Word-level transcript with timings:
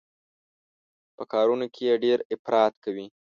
په 1.15 1.23
کارونو 1.31 1.65
کې 1.73 1.83
يې 1.89 1.95
ډېر 2.03 2.19
افراط 2.33 2.73
کوي. 2.83 3.05